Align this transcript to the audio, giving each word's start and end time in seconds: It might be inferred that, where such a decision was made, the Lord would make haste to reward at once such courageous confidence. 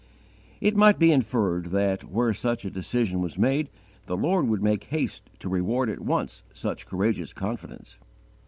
It 0.61 0.75
might 0.75 0.97
be 0.97 1.11
inferred 1.11 1.67
that, 1.67 2.05
where 2.05 2.33
such 2.33 2.65
a 2.65 2.71
decision 2.71 3.21
was 3.21 3.37
made, 3.37 3.69
the 4.07 4.17
Lord 4.17 4.47
would 4.47 4.63
make 4.63 4.85
haste 4.85 5.29
to 5.37 5.47
reward 5.47 5.91
at 5.91 6.01
once 6.01 6.43
such 6.55 6.87
courageous 6.87 7.33
confidence. 7.33 7.99